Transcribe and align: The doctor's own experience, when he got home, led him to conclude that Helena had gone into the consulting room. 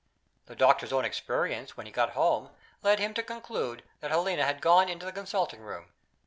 The 0.47 0.55
doctor's 0.55 0.91
own 0.91 1.05
experience, 1.05 1.77
when 1.77 1.85
he 1.85 1.91
got 1.91 2.13
home, 2.17 2.49
led 2.81 2.97
him 2.97 3.13
to 3.13 3.21
conclude 3.21 3.83
that 3.99 4.09
Helena 4.09 4.43
had 4.45 4.59
gone 4.59 4.89
into 4.89 5.05
the 5.05 5.11
consulting 5.13 5.61
room. 5.61 5.89